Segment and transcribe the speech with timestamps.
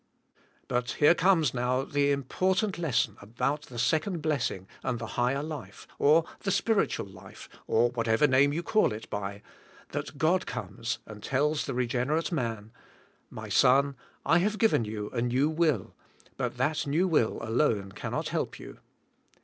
[0.67, 5.87] But here comes now the important lesson about the second blessing and the higher life,
[5.99, 9.43] or the spiritual life, or whatever name you call it by,
[9.89, 12.71] that God comes and tells the regen erate man,
[13.29, 13.95] "My son,
[14.25, 15.93] I have given you a new will,
[16.35, 18.79] but that new will, alone, cannot help you."